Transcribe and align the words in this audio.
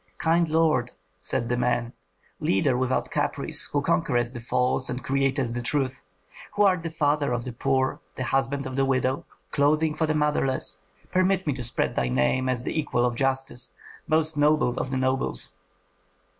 "Kind 0.17 0.49
lord," 0.49 0.93
said 1.19 1.47
the 1.47 1.55
man, 1.55 1.93
"leader 2.39 2.75
without 2.75 3.11
caprice, 3.11 3.65
who 3.65 3.83
conquerest 3.83 4.33
the 4.33 4.41
false 4.41 4.89
and 4.89 5.03
createst 5.03 5.53
the 5.53 5.61
true, 5.61 5.89
who 6.55 6.63
art 6.63 6.81
the 6.81 6.89
father 6.89 7.31
of 7.31 7.43
the 7.43 7.53
poor, 7.53 7.99
the 8.15 8.23
husband 8.23 8.65
of 8.65 8.75
the 8.75 8.83
widow, 8.83 9.25
clothing 9.51 9.93
for 9.93 10.07
the 10.07 10.15
motherless, 10.15 10.79
permit 11.11 11.45
me 11.45 11.53
to 11.53 11.61
spread 11.61 11.93
thy 11.93 12.09
name 12.09 12.49
as 12.49 12.63
the 12.63 12.79
equal 12.79 13.05
of 13.05 13.13
justice, 13.13 13.73
most 14.07 14.37
noble 14.37 14.75
of 14.79 14.89
the 14.89 14.97
nobles." 14.97 15.57